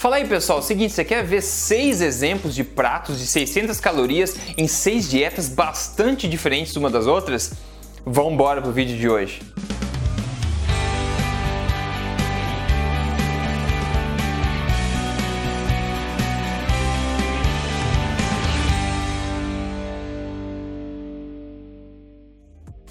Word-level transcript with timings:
Fala 0.00 0.16
aí 0.16 0.26
pessoal, 0.26 0.62
seguinte, 0.62 0.94
você 0.94 1.04
quer 1.04 1.22
ver 1.22 1.42
seis 1.42 2.00
exemplos 2.00 2.54
de 2.54 2.64
pratos 2.64 3.18
de 3.18 3.26
600 3.26 3.78
calorias 3.80 4.34
em 4.56 4.66
seis 4.66 5.10
dietas 5.10 5.46
bastante 5.46 6.26
diferentes 6.26 6.74
uma 6.74 6.88
das 6.88 7.06
outras? 7.06 7.52
Vamos 8.06 8.32
embora 8.32 8.62
pro 8.62 8.72
vídeo 8.72 8.96
de 8.96 9.06
hoje. 9.06 9.42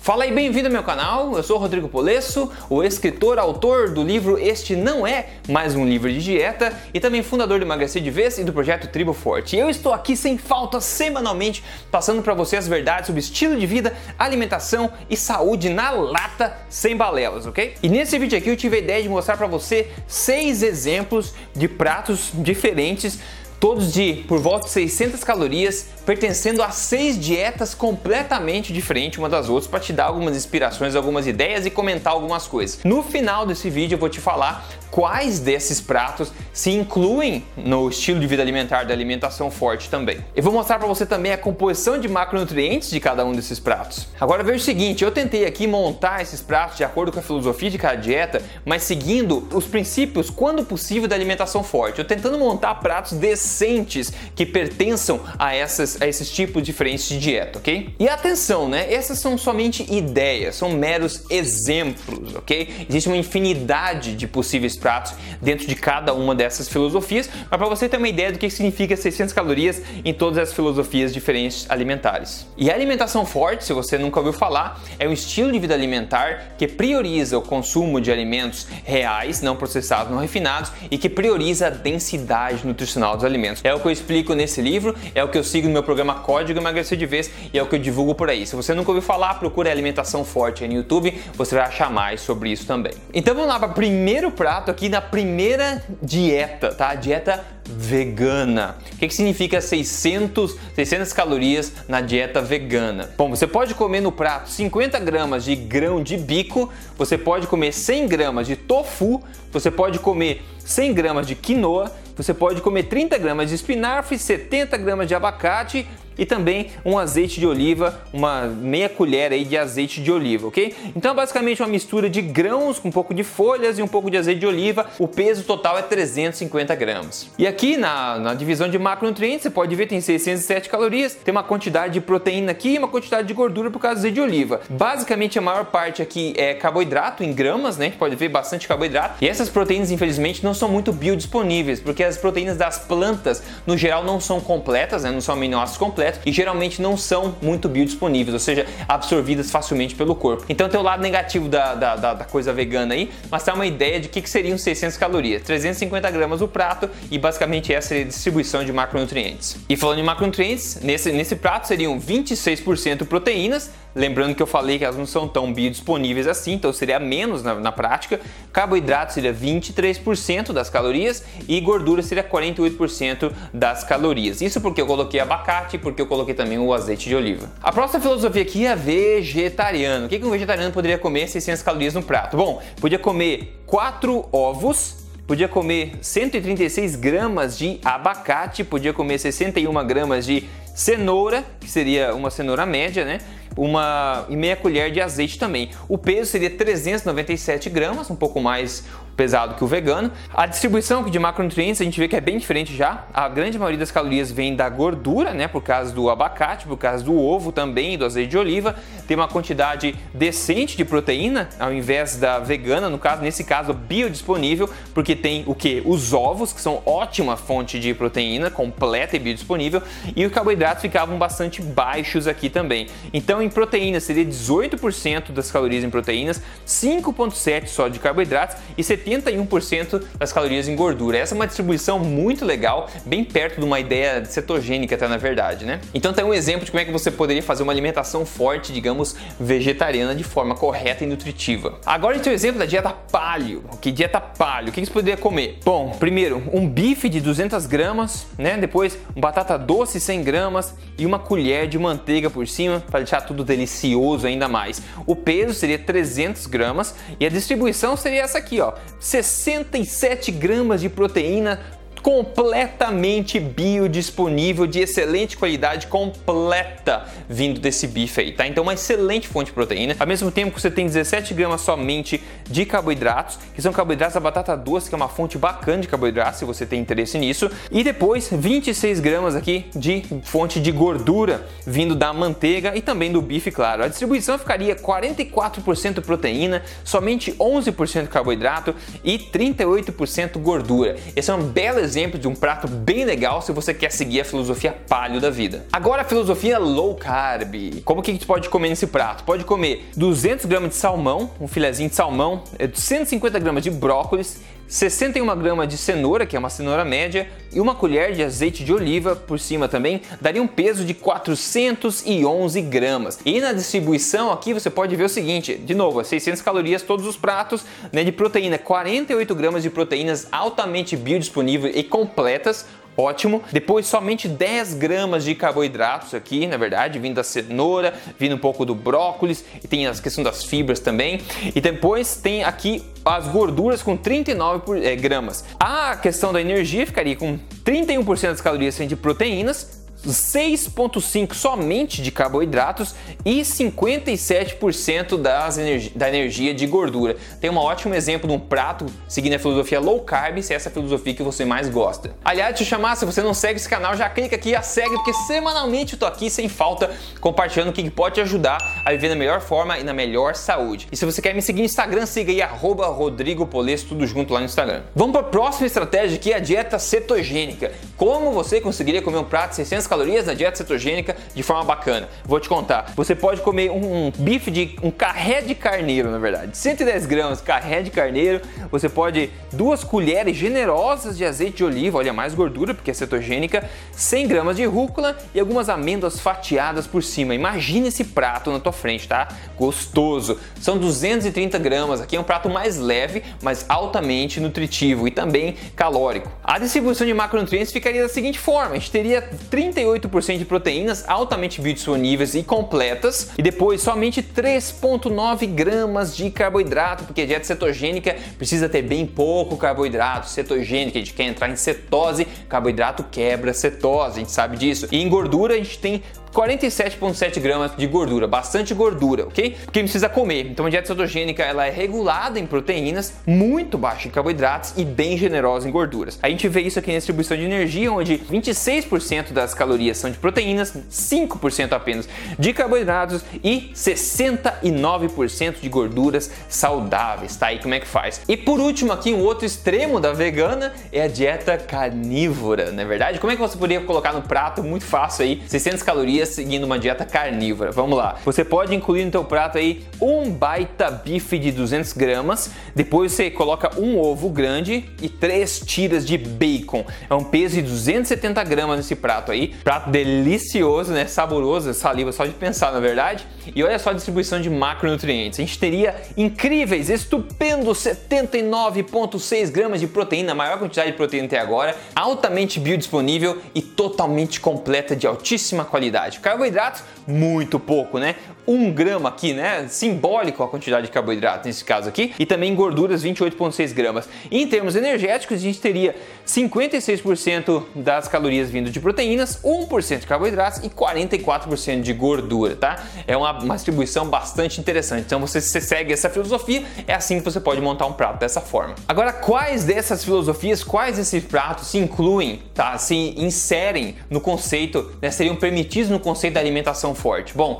Fala 0.10 0.24
aí, 0.24 0.34
bem-vindo 0.34 0.66
ao 0.66 0.72
meu 0.72 0.82
canal. 0.82 1.38
Eu 1.38 1.44
sou 1.44 1.60
Rodrigo 1.60 1.88
Polesso, 1.88 2.52
o 2.68 2.84
escritor, 2.84 3.38
autor 3.38 3.92
do 3.92 4.02
livro 4.02 4.40
Este 4.40 4.76
Não 4.76 5.06
É 5.06 5.28
Mais 5.48 5.76
Um 5.76 5.86
Livro 5.86 6.12
de 6.12 6.20
Dieta 6.20 6.76
e 6.92 7.00
também 7.00 7.22
fundador 7.22 7.60
do 7.60 7.66
Emagrecer 7.66 8.02
de 8.02 8.10
Vez 8.10 8.40
e 8.40 8.44
do 8.44 8.52
projeto 8.52 8.88
Tribo 8.88 9.14
Forte. 9.14 9.56
Eu 9.56 9.70
estou 9.70 9.94
aqui 9.94 10.18
sem 10.18 10.36
falta 10.36 10.82
semanalmente 10.82 11.64
passando 11.92 12.24
para 12.24 12.34
você 12.34 12.58
as 12.58 12.68
verdades 12.68 13.06
sobre 13.06 13.20
estilo 13.20 13.56
de 13.56 13.68
vida, 13.68 13.96
alimentação 14.18 14.92
e 15.08 15.16
saúde 15.16 15.70
na 15.70 15.92
lata 15.92 16.58
sem 16.68 16.98
balelas, 16.98 17.46
ok? 17.46 17.76
E 17.84 17.88
nesse 17.88 18.18
vídeo 18.18 18.36
aqui 18.36 18.50
eu 18.50 18.58
tive 18.58 18.78
a 18.78 18.80
ideia 18.80 19.04
de 19.04 19.10
mostrar 19.10 19.38
para 19.38 19.46
você 19.46 19.92
seis 20.08 20.64
exemplos 20.64 21.36
de 21.56 21.68
pratos 21.68 22.32
diferentes 22.34 23.20
todos 23.60 23.94
de 23.94 24.24
por 24.28 24.40
volta 24.40 24.66
de 24.66 24.72
600 24.72 25.24
calorias, 25.24 25.88
pertencendo 26.06 26.64
a 26.64 26.72
seis 26.72 27.20
dietas 27.20 27.76
completamente 27.76 28.72
diferentes 28.72 29.20
uma 29.20 29.30
das 29.30 29.50
outras, 29.50 29.68
para 29.68 29.80
te 29.80 29.92
dar 29.92 30.06
algumas 30.06 30.36
inspirações, 30.36 30.96
algumas 30.96 31.28
ideias 31.28 31.66
e 31.66 31.70
comentar 31.70 32.14
algumas 32.14 32.48
coisas. 32.48 32.80
No 32.84 33.04
final 33.04 33.46
desse 33.46 33.70
vídeo 33.70 33.96
eu 33.96 34.00
vou 34.00 34.10
te 34.10 34.20
falar 34.20 34.68
quais 34.92 35.40
desses 35.40 35.80
pratos 35.80 36.32
se 36.54 36.72
incluem 36.72 37.44
no 37.56 37.90
estilo 37.90 38.20
de 38.20 38.28
vida 38.28 38.42
alimentar 38.42 38.84
da 38.84 38.94
alimentação 38.94 39.52
forte 39.52 39.90
também. 39.90 40.20
Eu 40.36 40.44
vou 40.44 40.52
mostrar 40.54 40.78
para 40.80 40.88
você 40.88 41.06
também 41.06 41.32
a 41.32 41.38
composição 41.38 42.00
de 42.00 42.08
macronutrientes 42.08 42.90
de 42.90 43.00
cada 43.00 43.26
um 43.26 43.32
desses 43.32 43.60
pratos. 43.60 44.08
Agora 44.20 44.44
veja 44.44 44.58
o 44.58 44.62
seguinte, 44.62 45.04
eu 45.04 45.12
tentei 45.12 45.46
aqui 45.46 45.68
montar 45.68 46.22
esses 46.22 46.42
pratos 46.42 46.78
de 46.78 46.84
acordo 46.84 47.12
com 47.12 47.20
a 47.20 47.22
filosofia 47.22 47.70
de 47.70 47.78
cada 47.78 47.96
dieta, 47.96 48.42
mas 48.66 48.84
seguindo 48.84 49.48
os 49.54 49.66
princípios, 49.66 50.30
quando 50.30 50.64
possível, 50.64 51.08
da 51.08 51.16
alimentação 51.16 51.64
forte. 51.64 52.00
Eu 52.00 52.06
tentando 52.06 52.38
montar 52.38 52.76
pratos 52.76 53.14
decentes 53.14 54.12
que 54.36 54.46
pertençam 54.46 55.20
a, 55.38 55.56
essas, 55.56 56.02
a 56.02 56.08
esses 56.08 56.30
tipos 56.32 56.64
diferentes 56.64 57.08
de 57.08 57.20
dieta, 57.20 57.60
ok? 57.60 57.94
E 58.00 58.08
atenção, 58.08 58.68
né? 58.68 58.92
Essas 58.92 59.20
são 59.20 59.38
somente 59.38 59.86
ideias, 59.92 60.56
são 60.56 60.70
meros 60.72 61.24
exemplos, 61.30 62.36
ok? 62.36 62.86
Existe 62.90 63.08
uma 63.08 63.18
infinidade 63.18 64.16
de 64.16 64.28
possíveis 64.28 64.76
pratos 64.80 65.14
dentro 65.42 65.68
de 65.68 65.76
cada 65.76 66.14
uma 66.14 66.34
dessas 66.34 66.68
filosofias, 66.68 67.30
mas 67.50 67.60
para 67.60 67.68
você 67.68 67.88
ter 67.88 67.98
uma 67.98 68.08
ideia 68.08 68.32
do 68.32 68.40
que 68.40 68.50
significa 68.50 68.96
600 68.96 69.34
calorias 69.34 69.82
em 70.04 70.14
todas 70.14 70.40
as 70.40 70.54
filosofias 70.54 71.14
diferentes 71.14 71.70
alimentares. 71.70 72.48
E 72.58 72.72
a 72.72 72.74
alimentação 72.74 73.26
forte, 73.26 73.66
se 73.66 73.74
você 73.74 73.98
nunca 73.98 74.20
ouviu 74.20 74.34
falar, 74.34 74.80
é 74.98 75.08
um 75.08 75.14
estilo 75.14 75.52
de 75.52 75.60
vida 75.60 75.74
alimentar 75.74 76.56
que 76.58 76.68
prioriza 76.68 77.38
o 77.38 77.42
consumo 77.42 78.00
de 78.00 78.12
alimentos 78.12 78.68
reais, 78.84 79.42
não 79.42 79.56
processados, 79.56 80.12
não 80.12 80.20
refinados 80.20 80.72
e 80.90 80.98
que 80.98 81.10
prioriza 81.10 81.68
a 81.68 81.70
densidade 81.70 82.66
nutricional 82.66 83.16
dos 83.16 83.26
alimentos. 83.26 83.64
É 83.64 83.74
o 83.74 83.80
que 83.80 83.88
eu 83.88 83.92
explico 83.92 84.34
nesse 84.34 84.62
livro, 84.62 84.96
é 85.14 85.24
o 85.24 85.28
que 85.28 85.38
eu 85.38 85.44
sigo 85.44 85.68
no 85.68 85.74
meu 85.74 85.84
programa 85.84 86.16
Código 86.16 86.60
Emagrecer 86.60 86.98
de 86.98 87.06
Vez 87.06 87.30
e 87.54 87.60
é 87.60 87.64
o 87.64 87.68
que 87.68 87.76
eu 87.76 87.80
divulgo 87.80 88.16
por 88.16 88.30
aí. 88.30 88.46
Se 88.46 88.56
você 88.56 88.74
nunca 88.74 88.92
ouviu 88.92 89.02
falar, 89.02 89.36
procure 89.36 89.70
alimentação 89.70 90.24
forte 90.24 90.64
aí 90.64 90.70
no 90.70 90.76
YouTube, 90.76 91.14
você 91.36 91.56
vai 91.56 91.66
achar 91.66 91.92
mais 91.92 92.22
sobre 92.22 92.52
isso 92.52 92.66
também. 92.66 92.94
Então 93.14 93.34
vamos 93.34 93.50
lá 93.50 93.60
para 93.60 93.70
o 93.70 93.74
primeiro 93.74 94.32
prato 94.32 94.69
aqui 94.70 94.90
na 94.90 95.02
primeira 95.02 95.84
dieta, 96.02 96.74
tá? 96.74 96.96
Dieta 96.96 97.44
vegana. 97.66 98.78
O 98.94 98.98
que, 98.98 99.08
que 99.08 99.14
significa 99.14 99.62
600, 99.62 100.56
600 100.76 101.14
calorias 101.14 101.74
na 101.88 102.02
dieta 102.02 102.42
vegana? 102.42 103.10
Bom, 103.18 103.30
você 103.30 103.46
pode 103.46 103.74
comer 103.76 104.02
no 104.02 104.12
prato 104.12 104.50
50 104.50 105.00
gramas 105.00 105.44
de 105.44 105.56
grão 105.56 106.02
de 106.02 106.18
bico, 106.18 106.72
você 106.98 107.18
pode 107.18 107.48
comer 107.48 107.72
100 107.72 108.08
gramas 108.08 108.48
de 108.48 108.56
tofu, 108.56 109.24
você 109.52 109.70
pode 109.70 110.00
comer 110.00 110.42
100 110.60 110.94
gramas 110.94 111.28
de 111.28 111.36
quinoa, 111.36 111.92
você 112.16 112.34
pode 112.34 112.62
comer 112.62 112.84
30 112.84 113.18
gramas 113.18 113.50
de 113.50 113.56
espinafre, 113.56 114.18
70 114.18 114.78
gramas 114.78 115.08
de 115.08 115.16
abacate 115.16 115.88
e 116.20 116.26
também 116.26 116.68
um 116.86 116.98
azeite 117.00 117.40
de 117.40 117.48
oliva, 117.48 118.02
uma 118.12 118.42
meia 118.42 118.90
colher 118.90 119.32
aí 119.32 119.46
de 119.46 119.58
azeite 119.58 120.04
de 120.04 120.12
oliva, 120.12 120.50
ok? 120.50 120.76
Então 120.96 121.16
basicamente 121.16 121.62
uma 121.62 121.70
mistura 121.70 122.10
de 122.10 122.22
grãos 122.22 122.78
com 122.78 122.90
um 122.90 122.92
pouco 122.92 123.14
de 123.14 123.24
folhas 123.24 123.80
e 123.80 123.82
um 123.82 123.88
pouco 123.88 124.12
de 124.12 124.18
azeite 124.18 124.42
de 124.42 124.46
oliva. 124.46 124.86
O 125.00 125.08
peso 125.08 125.44
total 125.44 125.78
é 125.78 125.82
350 125.82 126.76
gramas. 126.76 127.30
E 127.38 127.48
aqui 127.48 127.78
na, 127.78 128.20
na 128.20 128.34
divisão 128.34 128.70
de 128.70 128.78
macronutrientes 128.78 129.44
você 129.44 129.50
pode 129.50 129.74
ver 129.76 129.88
tem 129.88 130.02
607 130.02 130.70
calorias, 130.70 131.16
tem 131.16 131.32
uma 131.32 131.44
quantidade 131.44 131.94
de 131.94 132.02
proteína 132.02 132.52
aqui 132.52 132.74
e 132.74 132.78
uma 132.78 132.90
quantidade 132.90 133.28
de 133.28 133.34
gordura 133.34 133.72
por 133.72 133.80
causa 133.80 133.96
do 133.96 134.00
azeite 134.00 134.16
de 134.16 134.22
oliva. 134.22 134.60
Basicamente 134.70 135.40
a 135.40 135.42
maior 135.42 135.66
parte 135.66 136.02
aqui 136.02 136.34
é 136.36 136.54
carboidrato 136.54 137.24
em 137.24 137.32
gramas, 137.32 137.78
né? 137.78 137.86
A 137.86 137.90
gente 137.90 137.98
pode 137.98 138.16
ver 138.18 138.28
bastante 138.28 138.68
carboidrato. 138.68 139.24
E 139.24 139.30
essas 139.30 139.48
proteínas 139.48 139.90
infelizmente 139.90 140.44
não 140.44 140.54
são 140.54 140.68
muito 140.68 140.92
biodisponíveis, 140.92 141.80
porque 141.80 142.04
as 142.04 142.18
proteínas 142.18 142.58
das 142.58 142.78
plantas 142.80 143.42
no 143.66 143.78
geral 143.78 144.04
não 144.04 144.20
são 144.20 144.42
completas, 144.42 145.04
né? 145.04 145.12
Não 145.12 145.22
são 145.22 145.36
aminoácidos 145.36 145.78
completos 145.78 146.09
e 146.26 146.32
geralmente 146.32 146.82
não 146.82 146.96
são 146.98 147.36
muito 147.42 147.68
biodisponíveis, 147.68 148.34
ou 148.34 148.40
seja, 148.40 148.66
absorvidas 148.88 149.52
facilmente 149.52 149.96
pelo 149.96 150.16
corpo. 150.16 150.46
Então 150.50 150.70
tem 150.70 150.80
o 150.80 150.84
lado 150.84 151.02
negativo 151.02 151.48
da, 151.48 151.76
da, 151.76 151.96
da, 151.96 152.14
da 152.14 152.26
coisa 152.26 152.54
vegana 152.54 152.94
aí, 152.94 153.12
mas 153.30 153.44
tem 153.44 153.54
uma 153.54 153.66
ideia 153.66 154.00
de 154.00 154.08
que, 154.08 154.22
que 154.22 154.30
seriam 154.30 154.58
600 154.58 154.98
calorias, 154.98 155.42
350 155.44 156.10
gramas 156.12 156.42
o 156.42 156.48
prato 156.48 156.90
e 157.10 157.18
basicamente 157.18 157.74
essa 157.74 157.96
é 157.96 158.02
a 158.02 158.06
distribuição 158.06 158.64
de 158.64 158.72
macronutrientes. 158.72 159.58
E 159.68 159.76
falando 159.76 160.00
em 160.00 160.04
macronutrientes, 160.04 160.80
nesse, 160.82 161.12
nesse 161.12 161.36
prato 161.36 161.68
seriam 161.68 162.00
26% 162.00 163.06
proteínas, 163.06 163.72
Lembrando 163.96 164.36
que 164.36 164.42
eu 164.42 164.48
falei 164.48 164.78
que 164.78 164.84
elas 164.84 164.98
não 164.98 165.06
são 165.06 165.28
tão 165.28 165.52
biodisponíveis 165.52 166.28
assim, 166.28 166.54
então 166.54 166.72
seria 166.72 167.00
menos 167.00 167.44
na, 167.44 167.56
na 167.56 167.72
prática. 167.72 168.20
Carboidrato 168.54 169.14
seria 169.14 169.34
23% 169.34 170.52
das 170.52 170.70
calorias 170.70 171.24
e 171.48 171.60
gordura 171.60 172.02
seria 172.02 172.24
48% 172.24 173.32
das 173.54 173.84
calorias. 173.84 174.42
Isso 174.42 174.62
porque 174.62 174.82
eu 174.82 174.86
coloquei 174.86 175.20
abacate 175.20 175.78
porque 175.78 176.02
eu 176.02 176.08
coloquei 176.08 176.34
também 176.34 176.60
o 176.60 176.74
azeite 176.74 177.10
de 177.10 177.16
oliva. 177.16 177.50
A 177.62 177.72
próxima 177.72 178.00
filosofia 178.00 178.42
aqui 178.42 178.66
é 178.66 178.76
vegetariano. 178.76 180.06
O 180.06 180.10
que, 180.10 180.20
que 180.20 180.26
um 180.26 180.32
vegetariano 180.32 180.72
poderia 180.72 180.98
comer 180.98 181.28
600 181.28 181.64
calorias 181.64 181.94
no 181.94 182.04
prato? 182.04 182.38
Bom, 182.38 182.62
podia 182.80 183.00
comer 183.00 183.62
4 183.66 184.30
ovos, 184.32 184.98
podia 185.28 185.48
comer 185.48 185.94
136 186.02 186.96
gramas 186.96 187.58
de 187.58 187.80
abacate, 187.84 188.64
podia 188.64 188.94
comer 188.94 189.18
61 189.18 189.86
gramas 189.86 190.26
de 190.26 190.48
cenoura, 190.74 191.44
que 191.60 191.70
seria 191.70 192.16
uma 192.16 192.30
cenoura 192.30 192.66
média, 192.66 193.04
né? 193.04 193.20
Uma 193.56 194.26
e 194.30 194.36
meia 194.36 194.56
colher 194.56 194.92
de 194.92 195.02
azeite 195.02 195.38
também. 195.38 195.70
O 195.88 195.98
peso 195.98 196.32
seria 196.32 196.50
397 196.50 197.70
gramas, 197.70 198.10
um 198.10 198.16
pouco 198.16 198.40
mais 198.40 198.84
pesado 199.20 199.56
que 199.56 199.64
o 199.66 199.68
vegano. 199.68 200.10
A 200.34 200.46
distribuição 200.46 201.04
de 201.04 201.20
macronutrientes 201.20 201.82
a 201.82 201.84
gente 201.84 202.00
vê 202.00 202.08
que 202.08 202.16
é 202.16 202.22
bem 202.22 202.38
diferente 202.38 202.74
já. 202.74 203.04
A 203.14 203.28
grande 203.28 203.60
maioria 203.60 203.78
das 203.78 203.92
calorias 203.92 204.32
vem 204.32 204.56
da 204.56 204.70
gordura, 204.70 205.34
né, 205.34 205.46
por 205.46 205.62
causa 205.62 205.94
do 205.94 206.10
abacate, 206.10 206.66
por 206.66 206.78
causa 206.78 207.04
do 207.04 207.20
ovo 207.20 207.52
também, 207.52 207.98
do 207.98 208.06
azeite 208.06 208.30
de 208.30 208.38
oliva. 208.38 208.78
Tem 209.10 209.18
uma 209.18 209.28
quantidade 209.28 209.94
decente 210.14 210.78
de 210.78 210.86
proteína, 210.86 211.50
ao 211.60 211.74
invés 211.74 212.16
da 212.16 212.40
vegana, 212.40 212.90
no 212.90 212.98
caso, 212.98 213.22
nesse 213.22 213.44
caso, 213.44 213.74
biodisponível, 213.74 214.70
porque 214.94 215.18
tem 215.18 215.44
o 215.46 215.54
que? 215.54 215.84
Os 215.86 216.14
ovos, 216.14 216.54
que 216.54 216.62
são 216.62 216.82
ótima 216.86 217.36
fonte 217.36 217.78
de 217.78 217.94
proteína, 217.94 218.50
completa 218.50 219.18
e 219.18 219.20
biodisponível, 219.20 219.84
e 220.16 220.26
os 220.26 220.32
carboidratos 220.32 220.82
ficavam 220.82 221.18
bastante 221.18 221.62
baixos 221.62 222.26
aqui 222.26 222.50
também. 222.50 222.88
Então, 223.12 223.42
em 223.42 223.50
proteínas 223.50 224.04
seria 224.04 224.24
18% 224.24 225.34
das 225.34 225.52
calorias 225.52 225.84
em 225.84 225.90
proteínas, 225.90 226.42
5,7% 226.66 227.68
só 227.68 227.90
de 227.90 228.00
carboidratos 228.00 228.56
e 228.78 228.84
70 228.84 229.09
81% 229.10 230.04
das 230.18 230.32
calorias 230.32 230.68
em 230.68 230.76
gordura. 230.76 231.18
Essa 231.18 231.34
é 231.34 231.36
uma 231.36 231.48
distribuição 231.48 232.00
muito 232.00 232.46
legal, 232.46 232.90
bem 233.06 233.24
perto 233.24 233.60
de 233.60 233.66
uma 233.66 233.80
ideia 233.80 234.24
cetogênica 234.26 234.96
até 234.96 235.08
na 235.08 235.18
verdade, 235.18 235.66
né? 235.66 235.80
Então 235.94 236.14
tem 236.14 236.24
um 236.24 236.34
exemplo 236.34 236.66
de 236.66 236.72
como 236.72 236.82
é 236.82 236.86
que 236.86 236.92
você 236.92 237.12
poderia 237.12 237.44
fazer 237.44 237.64
uma 237.64 237.72
alimentação 237.72 238.26
forte, 238.26 238.72
digamos, 238.72 239.16
vegetariana 239.40 240.16
de 240.16 240.24
forma 240.24 240.56
correta 240.56 241.04
e 241.04 241.08
nutritiva. 241.08 241.80
Agora 241.86 242.14
a 242.14 242.16
gente 242.16 242.24
tem 242.24 242.34
o 242.34 242.36
exemplo 242.36 242.60
da 242.60 242.66
dieta 242.66 242.92
paleo. 242.92 243.64
Que 243.82 243.92
dieta 243.92 244.20
paleo? 244.20 244.70
O 244.70 244.72
que 244.72 244.86
você 244.86 244.92
poderia 244.92 245.18
comer? 245.18 245.60
Bom, 245.64 245.92
primeiro, 246.00 246.44
um 246.52 246.68
bife 246.68 247.10
de 247.10 247.20
200 247.20 247.66
gramas, 247.66 248.28
né? 248.38 248.58
Depois, 248.58 248.98
batata 249.16 249.58
doce 249.58 250.00
100 250.00 250.24
gramas 250.24 250.76
e 250.98 251.06
uma 251.06 251.20
colher 251.20 251.68
de 251.68 251.78
manteiga 251.78 252.30
por 252.30 252.48
cima 252.48 252.84
para 252.90 253.00
deixar 253.00 253.22
tudo 253.22 253.44
delicioso 253.44 254.28
ainda 254.28 254.48
mais. 254.48 254.82
O 255.06 255.16
peso 255.16 255.54
seria 255.54 255.80
300 255.80 256.46
gramas 256.48 256.96
e 257.20 257.26
a 257.26 257.30
distribuição 257.30 257.96
seria 257.96 258.22
essa 258.22 258.38
aqui, 258.38 258.60
ó: 258.60 258.74
67 259.00 260.32
gramas 260.32 260.82
de 260.82 260.90
proteína 260.90 261.79
completamente 262.02 263.40
biodisponível, 263.40 264.68
de 264.68 264.80
excelente 264.80 265.38
qualidade 265.38 265.88
completa 265.88 267.06
vindo 267.28 267.60
desse 267.60 267.88
bife 267.88 268.22
aí, 268.22 268.32
tá? 268.32 268.48
Então 268.48 268.64
uma 268.64 268.74
excelente 268.74 269.28
fonte 269.28 269.48
de 269.48 269.54
proteína. 269.54 269.96
Ao 270.00 270.08
mesmo 270.08 270.32
tempo 270.32 270.54
que 270.54 270.62
você 270.62 270.72
tem 270.72 270.86
17 270.86 271.34
gramas 271.34 271.62
somente 271.62 272.22
de 272.50 272.66
carboidratos, 272.66 273.38
que 273.54 273.62
são 273.62 273.72
carboidratos 273.72 274.14
da 274.14 274.20
batata 274.20 274.56
doce, 274.56 274.90
que 274.90 274.96
é 274.96 274.98
uma 274.98 275.10
fonte 275.10 275.38
bacana 275.38 275.82
de 275.82 275.88
carboidratos, 275.88 276.40
se 276.40 276.46
você 276.46 276.66
tem 276.66 276.80
interesse 276.80 277.18
nisso. 277.18 277.50
E 277.72 277.84
depois 277.84 278.30
26 278.32 279.00
gramas 279.00 279.36
aqui 279.36 279.66
de 279.76 280.04
fonte 280.24 280.60
de 280.60 280.72
gordura 280.72 281.48
vindo 281.66 281.96
da 281.96 282.14
manteiga 282.14 282.76
e 282.76 282.82
também 282.82 283.12
do 283.12 283.22
bife, 283.22 283.52
claro. 283.52 283.84
A 283.84 283.88
distribuição 283.88 284.38
ficaria 284.38 284.76
44% 284.76 286.02
proteína, 286.02 286.64
somente 286.84 287.32
11% 287.34 288.08
carboidrato 288.08 288.76
e 289.04 289.18
38% 289.18 290.38
gordura. 290.40 290.96
Esse 291.16 291.32
é 291.32 291.34
um 291.34 291.44
belo 291.44 291.80
exemplo 291.90 292.20
de 292.20 292.28
um 292.28 292.36
prato 292.36 292.68
bem 292.68 293.04
legal 293.04 293.42
se 293.42 293.52
você 293.52 293.74
quer 293.74 293.92
seguir 293.92 294.22
a 294.22 294.26
filosofia 294.26 294.72
paleo 294.88 295.20
da 295.20 295.32
vida. 295.32 295.66
Agora 295.72 296.04
a 296.04 296.06
filosofia 296.06 296.60
low 296.60 296.94
carb. 296.94 297.82
Como 297.84 298.04
que 298.04 298.12
a 298.12 298.14
gente 298.14 298.28
pode 298.28 298.48
comer 298.48 298.70
nesse 298.70 298.86
prato? 298.86 299.24
Pode 299.24 299.44
comer 299.44 299.90
200 299.98 300.46
gramas 300.46 300.70
de 300.70 300.76
salmão, 300.76 301.32
um 301.42 301.48
filezinho 301.48 301.90
de 301.90 301.96
salmão, 301.96 302.44
150 302.72 303.38
é 303.38 303.40
gramas 303.40 303.64
de 303.64 303.72
brócolis, 303.72 304.40
61 304.70 305.36
gramas 305.36 305.68
de 305.68 305.76
cenoura, 305.78 306.28
que 306.28 306.36
é 306.36 306.40
uma 306.40 306.50
cenoura 306.50 306.86
média, 306.86 307.28
e 307.52 307.60
uma 307.60 307.74
colher 307.74 308.14
de 308.14 308.24
azeite 308.24 308.64
de 308.64 308.72
oliva 308.72 309.16
por 309.16 309.40
cima 309.40 309.68
também, 309.68 310.04
daria 310.22 310.44
um 310.44 310.48
peso 310.48 310.86
de 310.86 310.94
411 310.94 312.62
gramas. 312.62 313.18
E 313.26 313.42
na 313.42 313.52
distribuição 313.52 314.32
aqui 314.32 314.54
você 314.54 314.70
pode 314.70 314.96
ver 314.96 315.06
o 315.06 315.10
seguinte, 315.10 315.56
de 315.56 315.74
novo, 315.74 316.04
600 316.04 316.44
calorias 316.44 316.84
todos 316.84 317.08
os 317.08 317.18
pratos, 317.18 317.66
né, 317.92 318.04
de 318.04 318.12
proteína, 318.12 318.60
48 318.60 319.34
gramas 319.34 319.64
de 319.64 319.72
proteínas 319.72 320.28
altamente 320.32 320.96
biodisponíveis 320.96 321.76
e 321.76 321.82
completas, 321.82 322.68
ótimo. 323.00 323.42
Depois 323.52 323.88
somente 323.88 324.28
10 324.28 324.76
gramas 324.76 325.24
de 325.24 325.34
carboidratos 325.34 326.14
aqui, 326.14 326.46
na 326.46 326.58
verdade, 326.58 327.00
vindo 327.00 327.16
da 327.16 327.24
cenoura, 327.24 327.94
vindo 328.18 328.36
um 328.36 328.40
pouco 328.40 328.66
do 328.66 328.76
brócolis 328.76 329.44
e 329.64 329.68
tem 329.68 329.88
a 329.88 329.94
questão 329.94 330.24
das 330.24 330.44
fibras 330.44 330.80
também. 330.80 331.22
E 331.56 331.62
depois 331.62 332.18
tem 332.18 332.44
aqui 332.44 332.84
as 333.04 333.28
gorduras 333.28 333.82
com 333.82 333.96
39 333.96 334.86
é, 334.86 334.96
gramas. 334.96 335.46
A 335.60 335.96
questão 335.96 336.34
da 336.34 336.42
energia 336.42 336.86
ficaria 336.86 337.16
com 337.16 337.40
31% 337.64 338.22
das 338.22 338.42
calorias 338.42 338.76
de 338.76 338.96
proteínas, 338.96 339.79
6,5% 340.08 341.34
somente 341.34 342.02
de 342.02 342.12
carboidratos 342.12 342.96
e 343.26 343.42
57% 343.42 345.18
das 345.18 345.58
energi 345.58 345.90
da 345.96 346.08
energia 346.08 346.54
de 346.54 346.66
gordura. 346.66 347.18
Tem 347.42 347.50
um 347.50 347.58
ótimo 347.58 347.94
exemplo 347.94 348.28
de 348.28 348.34
um 348.36 348.40
prato 348.40 348.86
seguindo 349.08 349.36
a 349.36 349.40
filosofia 349.40 349.80
low 349.80 350.02
carb, 350.02 350.42
se 350.42 350.54
é 350.54 350.56
essa 350.56 350.70
filosofia 350.70 351.14
que 351.14 351.24
você 351.24 351.44
mais 351.44 351.70
gosta. 351.70 352.16
Aliás, 352.24 352.58
te 352.58 352.64
chamar, 352.64 352.96
se 352.96 353.06
você 353.06 353.22
não 353.22 353.34
segue 353.34 353.60
esse 353.60 353.68
canal, 353.68 353.96
já 353.96 354.10
clica 354.10 354.36
aqui 354.36 354.56
e 354.56 354.64
segue, 354.64 354.94
porque 354.96 355.14
semanalmente 355.14 355.94
eu 355.94 356.00
tô 356.00 356.06
aqui 356.06 356.30
sem 356.30 356.48
falta 356.48 356.92
compartilhando 357.20 357.70
o 357.70 357.74
que 357.74 357.90
pode 357.90 358.16
te 358.16 358.22
ajudar 358.22 358.58
a 358.86 358.92
viver 358.92 359.10
na 359.10 359.16
melhor 359.16 359.42
forma 359.42 359.78
e 359.78 359.84
na 359.84 359.94
melhor 359.94 360.36
saúde. 360.36 360.88
E 360.92 360.98
se 360.98 361.06
você 361.06 361.22
quer 361.22 361.34
me 361.34 361.42
seguir 361.42 361.60
no 361.60 361.66
Instagram, 361.66 362.06
siga 362.06 362.32
aí 362.32 362.42
arroba 362.42 362.88
Rodrigo 362.88 363.46
Polesso, 363.46 363.88
tudo 363.88 364.06
junto 364.06 364.34
lá 364.34 364.40
no 364.40 364.46
Instagram. 364.46 364.84
Vamos 364.96 365.12
para 365.14 365.22
a 365.22 365.30
próxima 365.30 365.68
estratégia 365.68 366.18
que 366.18 366.32
é 366.32 366.38
a 366.38 366.40
dieta 366.40 366.80
cetogênica. 366.80 367.72
Como 367.98 368.32
você 368.32 368.62
conseguiria 368.62 369.02
comer 369.02 369.18
um 369.18 369.24
prato 369.24 369.52
de 369.52 369.58
600 369.58 369.89
calorias 369.90 370.26
na 370.28 370.34
dieta 370.34 370.58
cetogênica 370.58 371.18
de 371.34 371.44
forma 371.44 371.66
bacana. 371.66 372.08
Vou 372.24 372.40
te 372.40 372.48
contar. 372.48 372.94
Você 372.96 373.16
pode 373.16 373.42
comer 373.42 373.72
um, 373.72 374.08
um 374.08 374.12
bife 374.18 374.52
de 374.52 374.78
um 374.82 374.92
carré 374.92 375.42
de 375.42 375.56
carneiro, 375.56 376.10
na 376.12 376.20
verdade, 376.20 376.56
110 376.58 377.06
gramas 377.06 377.42
carré 377.42 377.82
de 377.82 377.90
carneiro. 377.92 378.42
Você 378.72 378.88
pode 378.88 379.32
duas 379.52 379.84
colheres 379.84 380.38
generosas 380.38 381.18
de 381.18 381.26
azeite 381.26 381.58
de 381.58 381.64
oliva, 381.64 381.98
olha 381.98 382.14
mais 382.14 382.34
gordura 382.34 382.74
porque 382.74 382.92
é 382.92 382.94
cetogênica, 382.94 383.68
100 383.92 384.28
gramas 384.28 384.56
de 384.56 384.66
rúcula 384.66 385.18
e 385.34 385.40
algumas 385.40 385.70
amêndoas 385.70 386.20
fatiadas 386.20 386.86
por 386.86 387.04
cima. 387.04 387.34
Imagine 387.34 387.88
esse 387.88 388.04
prato 388.04 388.52
na 388.52 388.60
tua 388.60 388.72
frente, 388.72 389.08
tá? 389.08 389.28
Gostoso. 389.58 390.40
São 390.60 390.78
230 390.78 391.58
gramas. 391.58 392.02
Aqui 392.02 392.16
é 392.16 392.20
um 392.20 392.24
prato 392.24 392.50
mais 392.50 392.78
leve, 392.78 393.24
mas 393.42 393.66
altamente 393.68 394.40
nutritivo 394.40 395.08
e 395.08 395.12
também 395.12 395.56
calórico. 395.76 396.32
A 396.44 396.60
distribuição 396.60 397.06
de 397.08 397.14
macronutrientes 397.14 397.72
ficaria 397.72 398.04
da 398.04 398.10
seguinte 398.10 398.38
forma: 398.38 398.76
a 398.76 398.80
gente 398.80 398.92
teria 398.92 399.28
38% 399.52 399.79
100% 399.86 400.38
de 400.38 400.46
proteínas 400.46 401.04
altamente 401.08 401.62
biodisponíveis 401.62 402.36
e 402.36 402.44
completas, 402.44 403.32
e 403.38 403.42
depois 403.42 403.82
somente 403.82 404.22
3,9 404.22 405.46
gramas 405.48 406.16
de 406.16 406.30
carboidrato, 406.30 407.04
porque 407.04 407.22
a 407.22 407.26
dieta 407.26 407.46
cetogênica 407.46 408.16
precisa 408.38 408.70
ter 408.70 408.82
bem 408.82 409.06
pouco 409.06 409.58
carboidrato. 409.58 410.30
Cetogênica, 410.30 410.98
a 410.98 411.02
gente 411.02 411.14
quer 411.14 411.24
entrar 411.24 411.50
em 411.50 411.56
cetose, 411.56 412.26
carboidrato 412.48 413.04
quebra 413.04 413.54
cetose, 413.54 414.16
a 414.16 414.20
gente 414.20 414.32
sabe 414.32 414.58
disso. 414.58 414.88
E 414.92 415.02
em 415.02 415.10
gordura 415.10 415.54
a 415.54 415.58
gente 415.58 415.80
tem 415.80 416.04
47,7 416.34 417.40
gramas 417.40 417.72
de 417.76 417.88
gordura, 417.88 418.28
bastante 418.28 418.74
gordura, 418.74 419.26
ok? 419.28 419.58
Porque 419.66 419.80
precisa 419.80 420.08
comer. 420.08 420.48
Então 420.48 420.66
a 420.66 420.70
dieta 420.70 420.88
cetogênica 420.88 421.44
ela 421.44 421.66
é 421.66 421.70
regulada 421.70 422.40
em 422.40 422.46
proteínas, 422.46 423.14
muito 423.26 423.78
baixa 423.78 424.08
em 424.08 424.12
carboidratos 424.12 424.74
e 424.78 424.86
bem 424.86 425.18
generosa 425.18 425.68
em 425.68 425.72
gorduras. 425.72 426.20
A 426.22 426.30
gente 426.30 426.48
vê 426.48 426.62
isso 426.62 426.78
aqui 426.80 426.92
na 426.92 426.98
distribuição 426.98 427.36
de 427.36 427.44
energia, 427.44 427.92
onde 427.92 428.18
26% 428.18 429.32
das 429.32 429.54
calorias 429.54 429.98
são 429.98 430.12
de 430.12 430.18
proteínas, 430.18 430.74
5% 430.92 431.74
apenas 431.74 432.08
de 432.38 432.54
carboidratos 432.54 433.24
e 433.44 433.72
69% 433.74 435.62
de 435.62 435.70
gorduras 435.70 436.32
saudáveis. 436.48 437.36
Tá 437.36 437.48
aí 437.48 437.60
como 437.60 437.74
é 437.74 437.80
que 437.80 437.88
faz. 437.88 438.22
E 438.28 438.38
por 438.38 438.60
último 438.60 438.92
aqui 438.92 439.14
um 439.14 439.22
outro 439.22 439.46
extremo 439.46 440.00
da 440.00 440.14
vegana 440.14 440.74
é 440.92 441.02
a 441.02 441.08
dieta 441.08 441.58
carnívora, 441.58 442.72
não 442.72 442.84
é 442.84 442.86
verdade? 442.86 443.20
Como 443.20 443.32
é 443.32 443.36
que 443.36 443.42
você 443.42 443.58
poderia 443.58 443.84
colocar 443.86 444.14
no 444.14 444.22
prato 444.22 444.64
muito 444.64 444.86
fácil 444.86 445.24
aí 445.24 445.42
600 445.48 445.82
calorias 445.84 446.19
seguindo 446.26 446.64
uma 446.64 446.80
dieta 446.80 447.06
carnívora. 447.06 447.72
Vamos 447.72 447.98
lá. 447.98 448.18
Você 448.26 448.44
pode 448.44 448.74
incluir 448.76 449.06
no 449.06 449.12
teu 449.12 449.24
prato 449.24 449.58
aí 449.58 449.86
um 450.02 450.30
baita 450.32 450.90
bife 450.90 451.38
de 451.38 451.52
200 451.52 451.94
gramas, 451.94 452.52
depois 452.76 453.12
você 453.12 453.30
coloca 453.30 453.80
um 453.80 454.00
ovo 454.00 454.30
grande 454.30 454.90
e 455.02 455.10
três 455.10 455.60
tiras 455.60 456.06
de 456.06 456.18
bacon. 456.18 456.86
É 457.10 457.14
um 457.14 457.24
peso 457.24 457.56
de 457.56 457.62
270 457.62 458.44
gramas 458.44 458.78
nesse 458.78 458.96
prato 458.96 459.32
aí. 459.32 459.50
Prato 459.64 459.90
delicioso, 459.90 460.92
né? 460.92 461.06
Saboroso, 461.06 461.74
saliva 461.74 462.12
só 462.12 462.26
de 462.26 462.34
pensar, 462.34 462.72
na 462.72 462.80
verdade. 462.80 463.26
E 463.56 463.64
olha 463.64 463.80
só 463.80 463.90
a 463.90 463.94
distribuição 463.94 464.40
de 464.40 464.50
macronutrientes. 464.50 465.40
A 465.40 465.44
gente 465.44 465.58
teria 465.58 465.96
incríveis, 466.18 466.90
estupendos 466.90 467.80
79,6 467.80 469.52
gramas 469.52 469.80
de 469.80 469.88
proteína, 469.88 470.32
a 470.32 470.36
maior 470.36 470.60
quantidade 470.60 470.92
de 470.92 470.98
proteína 470.98 471.26
até 471.26 471.40
agora, 471.40 471.76
altamente 471.96 472.60
biodisponível 472.60 473.42
e 473.54 473.62
totalmente 473.62 474.40
completa 474.40 474.96
de 474.96 475.08
altíssima 475.08 475.66
qualidade 475.66 476.09
quantidade. 476.10 476.20
Carboidratos, 476.20 476.84
muito 477.08 477.60
pouco, 477.60 478.00
né? 478.00 478.16
Um 478.48 478.72
grama 478.72 479.10
aqui, 479.10 479.34
né? 479.34 479.68
Simbólico 479.68 480.44
a 480.44 480.48
quantidade 480.48 480.88
de 480.88 480.92
carboidrato 480.92 481.48
nesse 481.48 481.64
caso 481.64 481.88
aqui. 481.88 482.14
E 482.18 482.26
também 482.26 482.54
gorduras, 482.56 483.04
28,6 483.04 483.74
gramas. 483.74 484.10
E 484.32 484.42
em 484.42 484.48
termos 484.48 484.76
energéticos, 484.76 485.38
a 485.38 485.40
gente 485.40 485.62
teria 485.62 485.96
56% 486.26 487.64
das 487.76 488.08
calorias 488.08 488.50
vindo 488.50 488.72
de 488.72 488.80
proteínas, 488.80 489.40
1% 489.44 490.00
de 490.00 490.08
carboidratos 490.08 490.64
e 490.64 490.70
44% 490.70 491.82
de 491.82 491.94
gordura, 491.94 492.56
tá? 492.56 492.84
É 493.06 493.16
uma, 493.16 493.32
uma 493.40 493.56
distribuição 493.56 494.08
bastante 494.08 494.60
interessante. 494.60 495.04
Então, 495.06 495.20
você, 495.20 495.40
você 495.40 495.62
segue 495.62 495.94
essa 495.94 496.10
filosofia, 496.10 496.64
é 496.88 496.94
assim 496.94 497.20
que 497.20 497.26
você 497.26 497.40
pode 497.40 497.62
montar 497.62 497.86
um 497.86 497.94
prato 497.94 498.20
dessa 498.20 498.42
forma. 498.42 498.76
Agora, 498.88 499.14
quais 499.14 499.66
dessas 499.66 500.04
filosofias, 500.04 500.64
quais 500.64 500.98
desses 500.98 501.24
pratos 501.24 501.68
se 501.68 501.78
incluem, 501.78 502.42
tá? 502.54 502.78
Se 502.78 502.96
inserem 503.18 503.96
no 504.10 504.20
conceito, 504.20 504.92
né? 505.02 505.12
Seriam 505.12 505.36
permitidos 505.36 505.90
no 505.90 505.99
conceito 506.00 506.34
da 506.34 506.40
alimentação 506.40 506.96
forte? 506.96 507.34
Bom, 507.36 507.60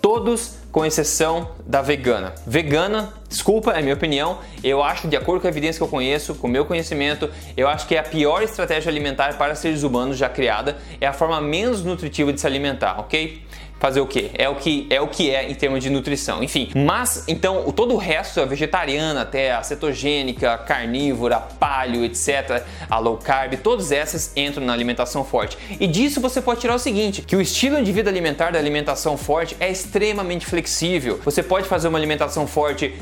todos 0.00 0.58
com 0.72 0.84
exceção 0.84 1.50
da 1.66 1.82
vegana. 1.82 2.34
Vegana, 2.46 3.12
desculpa, 3.28 3.72
é 3.72 3.82
minha 3.82 3.94
opinião, 3.94 4.38
eu 4.62 4.82
acho, 4.82 5.08
de 5.08 5.16
acordo 5.16 5.40
com 5.40 5.46
a 5.46 5.50
evidência 5.50 5.78
que 5.78 5.82
eu 5.82 5.88
conheço, 5.88 6.34
com 6.36 6.46
o 6.46 6.50
meu 6.50 6.64
conhecimento, 6.64 7.28
eu 7.56 7.68
acho 7.68 7.86
que 7.86 7.96
é 7.96 7.98
a 7.98 8.02
pior 8.02 8.42
estratégia 8.42 8.88
alimentar 8.88 9.36
para 9.36 9.54
seres 9.54 9.82
humanos 9.82 10.16
já 10.16 10.28
criada, 10.28 10.78
é 11.00 11.06
a 11.06 11.12
forma 11.12 11.40
menos 11.40 11.82
nutritiva 11.82 12.32
de 12.32 12.40
se 12.40 12.46
alimentar, 12.46 13.00
ok? 13.00 13.42
Fazer 13.80 14.00
o 14.00 14.06
que? 14.06 14.30
É 14.34 14.48
o 14.48 14.54
que 14.54 14.86
é 14.90 15.00
o 15.00 15.08
que 15.08 15.30
é 15.30 15.50
em 15.50 15.54
termos 15.54 15.82
de 15.82 15.90
nutrição. 15.90 16.44
Enfim, 16.44 16.70
mas 16.76 17.24
então 17.26 17.64
todo 17.72 17.94
o 17.94 17.96
resto, 17.96 18.40
a 18.40 18.44
vegetariana, 18.44 19.22
até 19.22 19.52
a 19.52 19.62
cetogênica, 19.62 20.52
a 20.52 20.58
carnívora, 20.58 21.36
a 21.36 21.40
paleo, 21.40 22.04
etc, 22.04 22.62
a 22.88 22.98
low 22.98 23.16
carb, 23.16 23.54
todas 23.56 23.90
essas 23.90 24.32
entram 24.36 24.64
na 24.64 24.72
alimentação 24.72 25.24
forte. 25.24 25.56
E 25.80 25.86
disso 25.86 26.20
você 26.20 26.40
pode 26.42 26.60
tirar 26.60 26.74
o 26.74 26.78
seguinte, 26.78 27.22
que 27.22 27.34
o 27.34 27.40
estilo 27.40 27.82
de 27.82 27.90
vida 27.90 28.10
alimentar 28.10 28.52
da 28.52 28.58
alimentação 28.58 29.16
forte 29.16 29.56
é 29.58 29.70
extremamente 29.70 30.44
flexível. 30.44 31.18
Você 31.24 31.42
pode 31.42 31.66
fazer 31.66 31.88
uma 31.88 31.98
alimentação 31.98 32.46
forte 32.46 32.94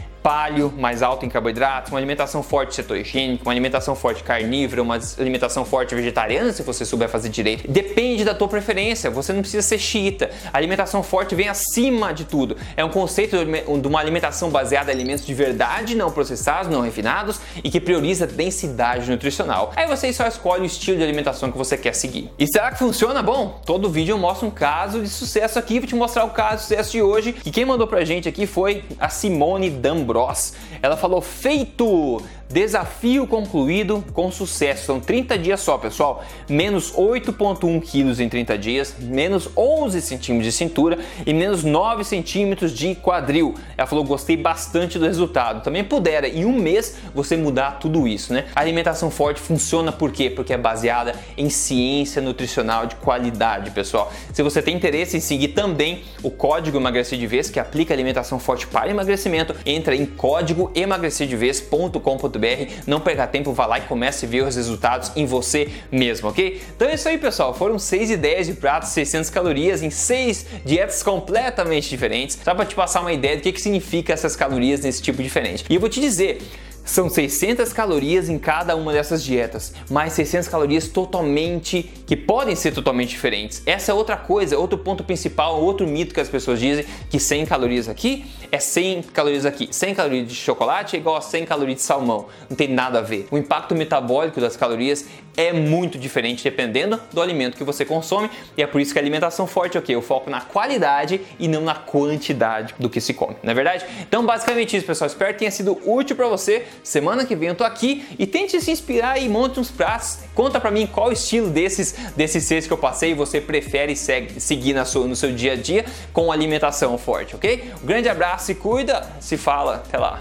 mais 0.77 1.03
alto 1.03 1.25
em 1.25 1.29
carboidratos, 1.29 1.91
uma 1.91 1.99
alimentação 1.99 2.43
forte 2.43 2.75
cetogênica, 2.75 3.43
uma 3.45 3.53
alimentação 3.53 3.95
forte 3.95 4.23
carnívora, 4.23 4.83
uma 4.83 4.99
alimentação 5.19 5.65
forte 5.65 5.95
vegetariana, 5.95 6.53
se 6.53 6.63
você 6.63 6.85
souber 6.85 7.09
fazer 7.09 7.29
direito. 7.29 7.71
Depende 7.71 8.25
da 8.25 8.35
tua 8.35 8.49
preferência, 8.49 9.11
você 9.11 9.33
não 9.33 9.41
precisa 9.41 9.67
ser 9.67 9.79
xiita. 9.79 10.31
A 10.53 10.59
alimentação 10.59 11.03
forte 11.03 11.35
vem 11.35 11.49
acima 11.49 12.13
de 12.13 12.25
tudo. 12.25 12.57
É 12.77 12.85
um 12.85 12.91
conceito 12.91 13.37
de 13.45 13.89
uma 13.89 14.01
alimentação 14.01 14.51
baseada 14.51 14.91
em 14.91 14.95
alimentos 14.95 15.25
de 15.25 15.35
verdade, 15.35 15.95
não 15.95 16.11
processados, 16.11 16.71
não 16.71 16.81
refinados 16.81 17.41
e 17.63 17.71
que 17.71 17.81
prioriza 17.81 18.27
densidade 18.27 19.11
nutricional. 19.11 19.73
Aí 19.77 19.87
você 19.87 20.13
só 20.13 20.27
escolhe 20.27 20.63
o 20.63 20.67
estilo 20.67 20.99
de 20.99 21.03
alimentação 21.03 21.51
que 21.51 21.59
você 21.59 21.77
quer 21.77 21.95
seguir. 21.95 22.31
E 22.39 22.47
será 22.47 22.71
que 22.71 22.79
funciona? 22.79 23.23
Bom, 23.23 23.61
todo 23.65 23.89
vídeo 23.89 24.13
eu 24.13 24.19
mostro 24.19 24.47
um 24.47 24.51
caso 24.51 25.01
de 25.01 25.09
sucesso 25.09 25.59
aqui, 25.59 25.79
vou 25.79 25.89
te 25.89 25.95
mostrar 25.95 26.25
o 26.25 26.31
caso 26.31 26.57
de 26.57 26.63
sucesso 26.63 26.93
de 26.93 27.03
hoje. 27.03 27.37
E 27.45 27.51
quem 27.51 27.65
mandou 27.65 27.87
pra 27.87 28.05
gente 28.05 28.29
aqui 28.29 28.47
foi 28.47 28.85
a 28.99 29.09
Simone 29.09 29.71
D'Ambros. 30.19 30.53
Ela 30.83 30.97
falou: 30.97 31.21
"Feito! 31.21 32.21
Desafio 32.51 33.27
concluído 33.27 34.03
com 34.15 34.33
sucesso. 34.33 34.87
São 34.87 34.99
30 34.99 35.37
dias 35.39 35.61
só, 35.61 35.77
pessoal. 35.77 36.25
Menos 36.49 36.93
8,1 36.93 37.81
quilos 37.83 38.21
em 38.21 38.29
30 38.29 38.57
dias, 38.57 38.95
menos 38.99 39.51
11 39.55 40.01
centímetros 40.01 40.47
de 40.47 40.53
cintura 40.53 40.99
e 41.27 41.35
menos 41.35 41.63
9 41.63 42.05
centímetros 42.05 42.73
de 42.73 42.95
quadril. 42.95 43.55
Ela 43.77 43.87
falou: 43.87 44.03
gostei 44.03 44.35
bastante 44.35 44.99
do 44.99 45.05
resultado. 45.05 45.63
Também 45.63 45.85
pudera 45.85 46.27
em 46.27 46.47
um 46.47 46.59
mês 46.59 46.97
você 47.15 47.37
mudar 47.37 47.73
tudo 47.73 48.09
isso, 48.09 48.33
né? 48.33 48.47
A 48.57 48.61
alimentação 48.61 49.11
forte 49.11 49.41
funciona 49.41 49.93
por 49.93 50.11
quê? 50.11 50.31
Porque 50.31 50.55
é 50.55 50.59
baseada 50.59 51.15
em 51.37 51.51
ciência 51.51 52.23
nutricional 52.23 52.87
de 52.87 52.97
qualidade, 52.97 53.71
pessoal. 53.73 54.11
Se 54.33 54.43
você 54.43 54.63
tem 54.63 54.75
interesse 54.75 55.19
em 55.19 55.21
seguir 55.21 55.49
também 55.49 56.03
o 56.23 56.31
código 56.31 56.79
emagrecer 56.79 57.19
de 57.19 57.27
vez, 57.27 57.51
que 57.51 57.61
aplica 57.61 57.93
alimentação 57.93 58.39
forte 58.39 58.67
para 58.67 58.89
emagrecimento, 58.89 59.55
entra 59.67 59.95
em 59.95 60.07
código 60.07 60.73
emagrecerdevez.com.br 60.75 62.38
não 62.87 63.01
perca 63.01 63.27
tempo, 63.27 63.53
vá 63.53 63.67
lá 63.67 63.79
e 63.79 63.83
comece 63.83 64.27
a 64.27 64.29
ver 64.29 64.45
os 64.45 64.57
resultados 64.57 65.13
em 65.17 65.27
você 65.27 65.69
mesmo, 65.91 66.29
ok? 66.29 66.63
Então 66.77 66.89
é 66.89 66.95
isso 66.95 67.09
aí, 67.09 67.19
pessoal. 67.19 67.55
Foram 67.55 67.79
6 67.79 68.11
ideias 68.11 68.47
de 68.47 68.55
pratos, 68.55 68.91
600 68.91 69.31
calorias 69.31 69.83
em 69.83 69.91
6 69.91 70.47
dietas 70.65 71.03
completamente 71.03 71.89
diferentes, 71.89 72.39
só 72.43 72.55
para 72.55 72.65
te 72.65 72.75
passar 72.75 73.01
uma 73.01 73.13
ideia 73.13 73.37
do 73.37 73.43
que, 73.43 73.53
que 73.53 73.61
significa 73.61 74.13
essas 74.13 74.37
calorias 74.37 74.81
nesse 74.81 75.03
tipo 75.03 75.23
diferente. 75.23 75.65
E 75.69 75.75
eu 75.75 75.81
vou 75.81 75.89
te 75.89 76.01
dizer, 76.01 76.41
são 76.89 77.09
600 77.09 77.73
calorias 77.73 78.29
em 78.29 78.39
cada 78.39 78.75
uma 78.75 78.93
dessas 78.93 79.23
dietas, 79.23 79.75
mais 79.91 80.15
600 80.15 80.49
calorias 80.49 80.89
totalmente 80.89 81.83
que 82.07 82.17
podem 82.17 82.57
ser 82.57 82.73
totalmente 82.73 83.11
diferentes. 83.11 83.63
Essa 83.67 83.93
é 83.93 83.95
outra 83.95 84.17
coisa, 84.17 84.59
outro 84.59 84.79
ponto 84.79 85.05
principal, 85.05 85.61
outro 85.61 85.87
mito 85.87 86.15
que 86.15 86.21
as 86.21 86.29
pessoas 86.29 86.59
dizem 86.59 86.87
que 87.11 87.21
100 87.21 87.45
calorias 87.45 87.89
aqui 87.89 88.25
é 88.51 88.59
100 88.59 89.03
calorias 89.03 89.45
aqui. 89.45 89.69
100 89.71 89.95
calorias 89.95 90.29
de 90.29 90.35
chocolate 90.35 90.97
é 90.97 90.99
igual 90.99 91.17
a 91.17 91.21
100 91.21 91.45
calorias 91.45 91.77
de 91.77 91.83
salmão. 91.83 92.27
Não 92.49 92.57
tem 92.57 92.69
nada 92.69 93.01
a 93.01 93.03
ver. 93.03 93.29
O 93.31 93.37
impacto 93.37 93.75
metabólico 93.75 94.41
das 94.41 94.57
calorias 94.57 95.05
é 95.39 95.53
muito 95.53 95.97
diferente 95.97 96.43
dependendo 96.43 97.01
do 97.13 97.23
alimento 97.23 97.57
que 97.57 97.63
você 97.63 97.85
consome 97.85 98.29
e 98.57 98.63
é 98.63 98.67
por 98.67 98.81
isso 98.81 98.93
que 98.93 98.99
a 98.99 99.03
alimentação 99.03 99.47
forte 99.47 99.77
é 99.77 99.81
o 99.81 99.83
que? 99.83 99.93
Eu 99.93 100.03
foco 100.03 100.29
na 100.29 100.41
qualidade 100.41 101.21
e 101.39 101.47
não 101.47 101.61
na 101.61 101.77
quantidade 101.77 102.75
do 102.77 102.91
que 102.91 103.01
se 103.01 103.15
come, 103.15 103.37
não 103.43 103.53
é 103.53 103.55
verdade? 103.55 103.87
Então, 104.01 104.27
basicamente 104.27 104.77
isso, 104.77 104.85
pessoal. 104.85 105.07
Espero 105.07 105.33
que 105.33 105.39
tenha 105.39 105.51
sido 105.51 105.79
útil 105.89 106.17
para 106.17 106.27
você. 106.27 106.67
Semana 106.83 107.25
que 107.25 107.37
vem 107.37 107.51
eu 107.51 107.55
tô 107.55 107.63
aqui 107.63 108.05
e 108.19 108.27
tente 108.27 108.61
se 108.61 108.71
inspirar 108.73 109.23
e 109.23 109.29
monte 109.29 109.61
uns 109.61 109.71
pratos. 109.71 110.19
Conta 110.35 110.59
para 110.59 110.73
mim 110.73 110.87
qual 110.87 111.13
estilo 111.13 111.49
desses 111.51 111.93
desses 112.17 112.43
seis 112.45 112.67
que 112.67 112.73
eu 112.73 112.79
passei 112.79 113.15
você 113.15 113.41
prefere 113.41 113.95
segue, 113.95 114.41
seguir 114.41 114.73
na 114.73 114.85
sua, 114.85 115.07
no 115.07 115.15
seu 115.15 115.33
dia 115.33 115.53
a 115.53 115.57
dia 115.57 115.85
com 116.13 116.33
alimentação 116.33 116.99
forte, 116.99 117.37
ok? 117.37 117.73
Um 117.81 117.87
grande 117.87 118.09
abraço 118.09 118.51
e 118.51 118.55
cuida. 118.55 119.09
Se 119.21 119.37
fala. 119.37 119.77
Até 119.77 119.99
lá. 119.99 120.19